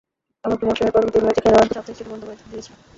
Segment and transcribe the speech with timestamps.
[0.43, 2.75] এমনকি মৌসুমের প্রথম তিন ম্যাচে খেলোয়াড়দের সাপ্তাহিক ছুটি বন্ধ করে দিয়েছেন।